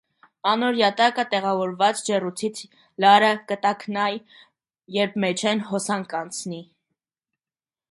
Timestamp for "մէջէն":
5.27-5.65